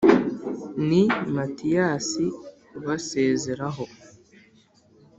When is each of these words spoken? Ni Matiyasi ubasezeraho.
Ni 0.87 1.01
Matiyasi 1.35 2.25
ubasezeraho. 2.77 3.85